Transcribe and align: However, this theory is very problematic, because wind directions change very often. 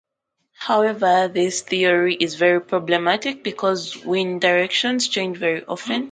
However, 0.57 1.27
this 1.27 1.61
theory 1.61 2.15
is 2.15 2.33
very 2.33 2.59
problematic, 2.59 3.43
because 3.43 4.03
wind 4.03 4.41
directions 4.41 5.07
change 5.07 5.37
very 5.37 5.63
often. 5.63 5.99